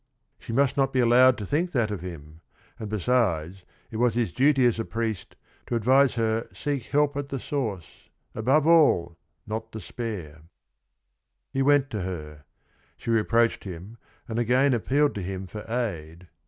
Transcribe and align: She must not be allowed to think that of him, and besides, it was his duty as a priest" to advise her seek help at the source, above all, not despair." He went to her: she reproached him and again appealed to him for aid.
She 0.39 0.51
must 0.51 0.77
not 0.77 0.91
be 0.91 0.99
allowed 0.99 1.37
to 1.37 1.45
think 1.45 1.73
that 1.73 1.91
of 1.91 2.01
him, 2.01 2.41
and 2.79 2.89
besides, 2.89 3.63
it 3.91 3.97
was 3.97 4.15
his 4.15 4.33
duty 4.33 4.65
as 4.65 4.79
a 4.79 4.83
priest" 4.83 5.35
to 5.67 5.75
advise 5.75 6.15
her 6.15 6.49
seek 6.55 6.85
help 6.85 7.15
at 7.15 7.29
the 7.29 7.39
source, 7.39 8.09
above 8.33 8.65
all, 8.65 9.19
not 9.45 9.71
despair." 9.71 10.41
He 11.51 11.61
went 11.61 11.91
to 11.91 12.01
her: 12.01 12.45
she 12.97 13.11
reproached 13.11 13.63
him 13.63 13.99
and 14.27 14.39
again 14.39 14.73
appealed 14.73 15.13
to 15.13 15.21
him 15.21 15.45
for 15.45 15.61
aid. 15.71 16.27